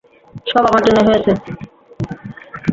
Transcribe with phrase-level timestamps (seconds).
[0.47, 1.31] সব আমার জন্যই হয়েছে।